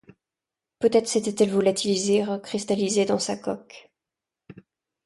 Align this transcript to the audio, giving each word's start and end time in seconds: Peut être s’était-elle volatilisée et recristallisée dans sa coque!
Peut 0.79 0.89
être 0.93 1.07
s’était-elle 1.07 1.51
volatilisée 1.51 2.15
et 2.15 2.23
recristallisée 2.25 3.05
dans 3.05 3.19
sa 3.19 3.37
coque! 3.37 3.91